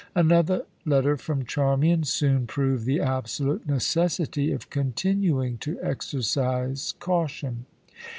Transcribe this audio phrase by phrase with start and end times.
[0.15, 7.67] Another letter from Charmian soon proved the absolute necessity of continuing to exercise caution.